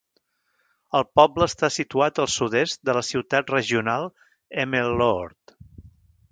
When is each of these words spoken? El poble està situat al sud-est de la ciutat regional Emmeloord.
El 0.99 1.05
poble 1.19 1.47
està 1.49 1.69
situat 1.75 2.23
al 2.25 2.31
sud-est 2.37 2.83
de 2.91 2.97
la 2.99 3.05
ciutat 3.11 3.55
regional 3.57 4.11
Emmeloord. 4.67 5.59